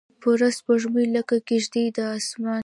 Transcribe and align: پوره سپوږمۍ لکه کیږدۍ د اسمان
پوره 0.21 0.49
سپوږمۍ 0.57 1.05
لکه 1.15 1.35
کیږدۍ 1.47 1.85
د 1.97 1.97
اسمان 2.17 2.59